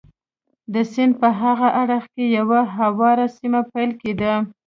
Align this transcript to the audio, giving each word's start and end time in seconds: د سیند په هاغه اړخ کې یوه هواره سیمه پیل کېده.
د 0.73 0.75
سیند 0.91 1.13
په 1.21 1.27
هاغه 1.39 1.69
اړخ 1.81 2.03
کې 2.13 2.25
یوه 2.37 2.59
هواره 2.77 3.25
سیمه 3.37 3.61
پیل 3.71 3.91
کېده. 4.01 4.33